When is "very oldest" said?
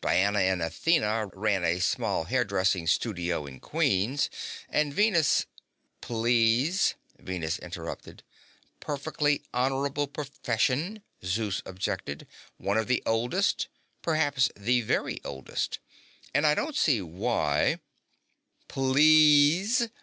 14.80-15.78